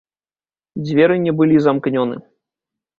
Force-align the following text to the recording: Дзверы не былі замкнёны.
Дзверы 0.87 1.19
не 1.27 1.37
былі 1.43 1.57
замкнёны. 1.69 2.15